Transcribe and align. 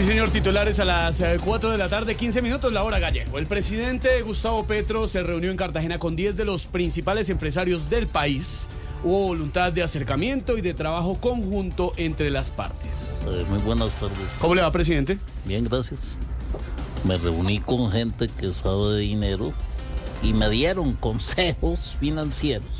Sí, 0.00 0.06
señor, 0.06 0.30
titulares 0.30 0.80
a 0.80 0.86
las 0.86 1.20
eh, 1.20 1.36
4 1.44 1.72
de 1.72 1.76
la 1.76 1.90
tarde, 1.90 2.14
15 2.14 2.40
minutos, 2.40 2.72
la 2.72 2.84
hora 2.84 2.98
gallego. 2.98 3.38
El 3.38 3.44
presidente 3.44 4.22
Gustavo 4.22 4.64
Petro 4.64 5.06
se 5.06 5.22
reunió 5.22 5.50
en 5.50 5.58
Cartagena 5.58 5.98
con 5.98 6.16
10 6.16 6.38
de 6.38 6.46
los 6.46 6.64
principales 6.64 7.28
empresarios 7.28 7.90
del 7.90 8.06
país. 8.06 8.66
Hubo 9.04 9.26
voluntad 9.26 9.74
de 9.74 9.82
acercamiento 9.82 10.56
y 10.56 10.62
de 10.62 10.72
trabajo 10.72 11.16
conjunto 11.20 11.92
entre 11.98 12.30
las 12.30 12.50
partes. 12.50 13.22
Eh, 13.26 13.44
muy 13.50 13.58
buenas 13.58 13.94
tardes. 13.96 14.16
¿Cómo 14.40 14.54
le 14.54 14.62
va, 14.62 14.70
presidente? 14.70 15.18
Bien, 15.44 15.64
gracias. 15.64 16.16
Me 17.04 17.18
reuní 17.18 17.60
con 17.60 17.90
gente 17.90 18.28
que 18.28 18.54
sabe 18.54 18.94
de 18.94 19.00
dinero 19.00 19.52
y 20.22 20.32
me 20.32 20.48
dieron 20.48 20.94
consejos 20.94 21.94
financieros, 22.00 22.70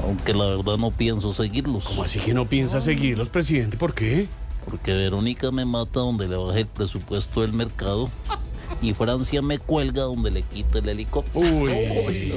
aunque 0.00 0.32
la 0.32 0.44
verdad 0.44 0.76
no 0.76 0.92
pienso 0.92 1.34
seguirlos. 1.34 1.86
¿Cómo 1.86 2.04
así 2.04 2.20
que 2.20 2.34
no 2.34 2.44
piensa 2.44 2.80
seguirlos, 2.80 3.30
presidente? 3.30 3.76
¿Por 3.76 3.94
qué? 3.94 4.28
Porque 4.66 4.92
Verónica 4.92 5.50
me 5.50 5.64
mata 5.64 6.00
donde 6.00 6.28
le 6.28 6.36
baje 6.36 6.60
el 6.60 6.66
presupuesto 6.66 7.40
del 7.40 7.52
mercado 7.52 8.10
y 8.82 8.92
Francia 8.94 9.40
me 9.42 9.58
cuelga 9.58 10.02
donde 10.02 10.30
le 10.30 10.42
quita 10.42 10.78
el 10.78 10.88
helicóptero. 10.88 11.40
Uy, 11.40 12.34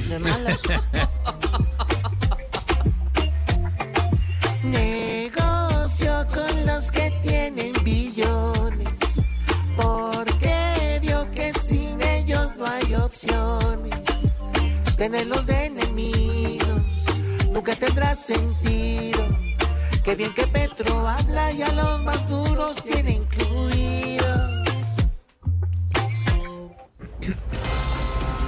Negocio 4.62 6.26
con 6.32 6.66
los 6.66 6.90
que 6.90 7.10
tienen 7.22 7.72
billones, 7.84 9.22
porque 9.76 10.98
vio 11.02 11.30
que 11.32 11.52
sin 11.54 12.00
ellos 12.02 12.52
no 12.58 12.66
hay 12.66 12.94
opciones. 12.94 14.00
Tenerlos 14.96 15.46
de 15.46 15.64
enemigos 15.66 16.82
nunca 17.52 17.76
tendrá 17.76 18.14
sentido. 18.14 19.26
Qué 20.04 20.14
bien 20.14 20.32
que 20.34 20.46
Petro 20.82 21.06
habla 21.06 21.52
y 21.52 21.60
a 21.60 21.70
los 21.72 22.02
más 22.04 22.26
duros 22.26 22.82
tiene 22.82 23.16
incluidos. 23.16 24.59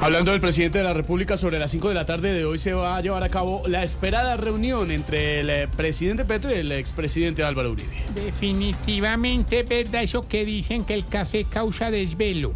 Hablando 0.03 0.33
del 0.33 0.41
presidente 0.41 0.79
de 0.79 0.85
la 0.85 0.95
República, 0.95 1.37
sobre 1.37 1.61
las 1.61 1.71
5 1.71 1.91
de 1.91 1.95
la 1.95 2.05
tarde 2.05 2.33
de 2.33 2.45
hoy 2.45 2.59
se 2.59 2.73
va 2.73 2.97
a 2.97 3.01
llevar 3.01 3.23
a 3.23 3.29
cabo 3.29 3.63
la 3.69 3.85
esperada 3.85 4.37
reunión 4.37 4.91
entre 4.91 5.39
el 5.39 5.49
eh, 5.49 5.69
presidente 5.69 6.25
Petro 6.25 6.51
y 6.51 6.55
el 6.55 6.73
expresidente 6.73 7.45
Álvaro 7.45 7.71
Uribe. 7.71 8.03
Definitivamente 8.13 9.61
es 9.61 9.69
verdad 9.69 10.03
eso 10.03 10.27
que 10.27 10.45
dicen 10.45 10.85
que 10.85 10.95
el 10.95 11.07
café 11.07 11.45
causa 11.45 11.93
desvelo. 11.93 12.53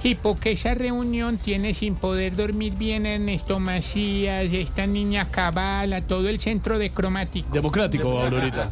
Sí, 0.00 0.14
porque 0.14 0.52
esa 0.52 0.72
reunión 0.72 1.36
tiene 1.36 1.74
sin 1.74 1.94
poder 1.94 2.34
dormir 2.34 2.72
bien 2.76 3.04
Ernesto 3.04 3.60
Macías, 3.60 4.46
esta 4.50 4.86
niña 4.86 5.26
Cabala, 5.26 6.00
todo 6.00 6.26
el 6.30 6.40
centro 6.40 6.78
de 6.78 6.88
cromático. 6.88 7.52
Democrático, 7.52 8.18
Aurorita. 8.18 8.70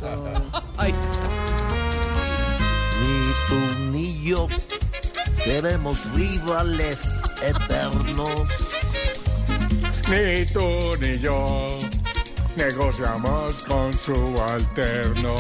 Ni 2.98 3.33
tú 3.47 3.91
ni 3.92 4.23
yo 4.23 4.48
seremos 5.47 6.11
rivales 6.12 7.23
eternos. 7.40 8.48
Ni 10.11 10.45
tú 10.46 10.96
ni 11.01 11.18
yo 11.18 11.68
negociamos 12.57 13.64
con 13.68 13.92
subalterno. 13.92 15.36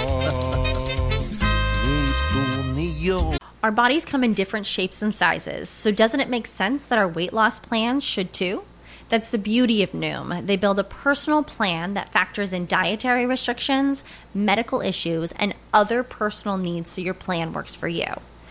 Ni 1.84 2.12
tú 2.30 2.74
ni 2.74 2.92
yo. 3.04 3.36
Our 3.64 3.72
bodies 3.72 4.04
come 4.04 4.22
in 4.22 4.32
different 4.32 4.64
shapes 4.66 5.02
and 5.02 5.12
sizes, 5.12 5.68
so 5.68 5.90
doesn't 5.90 6.20
it 6.20 6.28
make 6.28 6.46
sense 6.46 6.84
that 6.84 6.98
our 7.00 7.08
weight 7.08 7.32
loss 7.32 7.58
plans 7.58 8.04
should 8.04 8.32
too? 8.32 8.62
That's 9.08 9.30
the 9.30 9.38
beauty 9.38 9.82
of 9.82 9.90
Noom. 9.90 10.46
They 10.46 10.56
build 10.56 10.78
a 10.78 10.84
personal 10.84 11.42
plan 11.42 11.94
that 11.94 12.12
factors 12.12 12.52
in 12.52 12.66
dietary 12.66 13.26
restrictions, 13.26 14.04
medical 14.32 14.80
issues, 14.80 15.32
and 15.32 15.54
other 15.74 16.04
personal 16.04 16.58
needs 16.58 16.90
so 16.90 17.00
your 17.00 17.14
plan 17.14 17.52
works 17.52 17.74
for 17.74 17.88
you. 17.88 18.20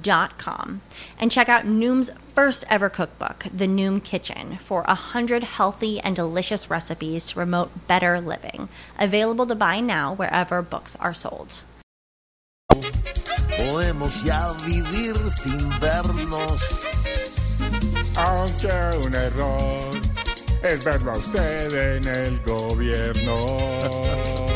dot 0.00 0.38
com 0.38 0.80
and 1.18 1.30
check 1.30 1.48
out 1.48 1.64
Noom's 1.64 2.10
first 2.34 2.64
ever 2.68 2.88
cookbook, 2.88 3.46
The 3.52 3.66
Noom 3.66 4.02
Kitchen, 4.02 4.58
for 4.58 4.82
a 4.86 4.94
hundred 4.94 5.42
healthy 5.44 6.00
and 6.00 6.16
delicious 6.16 6.68
recipes 6.68 7.26
to 7.26 7.34
promote 7.34 7.86
better 7.86 8.20
living. 8.20 8.68
Available 8.98 9.46
to 9.46 9.54
buy 9.54 9.80
now 9.80 10.14
wherever 10.14 10.62
books 10.62 10.96
are 10.96 11.14
sold. 11.14 11.62
Podemos 13.56 14.24
ya 14.24 14.52
vivir 14.66 15.16
sin 15.30 15.70
vernos. 15.80 16.84
Aunque 18.16 19.06
un 19.06 19.14
error 19.14 19.90
es 20.62 20.84
verlo 20.84 21.12
a 21.12 21.16
usted 21.16 21.96
en 21.96 22.06
el 22.08 22.40
gobierno. 22.40 23.36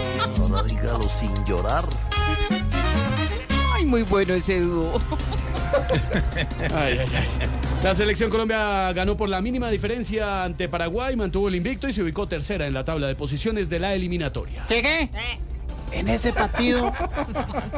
Ahora 0.51 0.63
dígalo 0.63 1.03
sin 1.03 1.45
llorar. 1.45 1.85
Muy 3.89 4.03
bueno 4.03 4.35
ese 4.35 4.61
dúo. 4.61 5.01
Ay, 6.75 6.99
ay, 6.99 7.07
ay. 7.17 7.49
La 7.83 7.95
selección 7.95 8.29
Colombia 8.29 8.93
ganó 8.93 9.17
por 9.17 9.31
la 9.31 9.41
mínima 9.41 9.71
diferencia 9.71 10.45
ante 10.45 10.69
Paraguay, 10.69 11.17
mantuvo 11.17 11.49
el 11.49 11.55
invicto 11.55 11.89
y 11.89 11.95
se 11.95 12.03
ubicó 12.03 12.29
tercera 12.29 12.67
en 12.67 12.75
la 12.75 12.85
tabla 12.85 13.09
de 13.09 13.15
posiciones 13.15 13.71
de 13.71 13.79
la 13.79 13.95
eliminatoria. 13.95 14.67
¿Qué 14.69 14.83
qué? 14.83 15.11
En 15.93 16.09
ese 16.09 16.35
partido, 16.35 16.93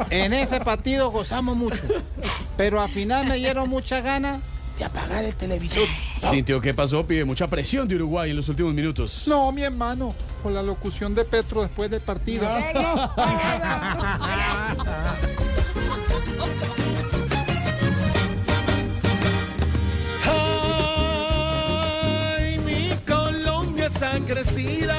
en 0.09 0.33
ese 0.33 0.59
partido 0.59 1.11
gozamos 1.11 1.55
mucho, 1.55 1.83
pero 2.57 2.81
al 2.81 2.89
final 2.89 3.25
me 3.27 3.35
dieron 3.35 3.69
mucha 3.69 4.01
ganas 4.01 4.41
de 4.77 4.83
apagar 4.83 5.23
el 5.23 5.35
televisor. 5.35 5.87
Sintió 6.29 6.59
que 6.59 6.73
pasó, 6.73 7.05
pide 7.05 7.23
mucha 7.23 7.47
presión 7.47 7.87
de 7.87 7.95
Uruguay 7.95 8.31
en 8.31 8.35
los 8.35 8.49
últimos 8.49 8.73
minutos. 8.73 9.23
No, 9.27 9.49
mi 9.53 9.61
hermano, 9.61 10.13
con 10.43 10.53
la 10.53 10.61
locución 10.61 11.15
de 11.15 11.23
Petro 11.23 11.61
después 11.61 11.89
del 11.89 12.01
partido. 12.01 12.49
Crecida. 24.25 24.97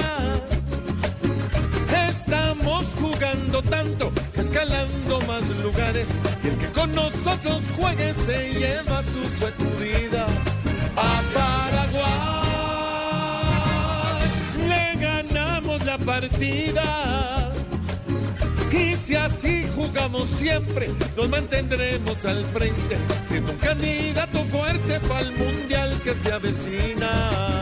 Estamos 2.09 2.87
jugando 3.01 3.63
tanto, 3.63 4.13
escalando 4.35 5.21
más 5.23 5.49
lugares. 5.63 6.17
Y 6.43 6.49
el 6.49 6.57
que 6.57 6.67
con 6.69 6.95
nosotros 6.95 7.63
juegue 7.77 8.15
se 8.15 8.53
lleva 8.53 9.03
su 9.03 9.23
sacudida 9.39 10.27
a 10.97 11.23
Paraguay. 11.35 12.03
Le 14.69 14.97
ganamos 15.01 15.85
la 15.85 15.99
partida. 15.99 17.53
Y 18.71 18.97
si 18.97 19.15
así 19.15 19.67
jugamos 19.77 20.29
siempre, 20.29 20.89
nos 21.17 21.29
mantendremos 21.29 22.25
al 22.25 22.45
frente, 22.47 22.97
siendo 23.23 23.53
un 23.53 23.59
candidato 23.59 24.43
fuerte 24.45 24.99
para 25.01 25.21
el 25.21 25.33
mundial 25.33 26.01
que 26.03 26.15
se 26.15 26.33
avecina. 26.33 27.62